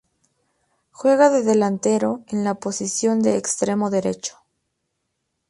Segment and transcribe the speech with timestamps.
[0.89, 4.35] Juega de delantero, en la posición de extremo derecho.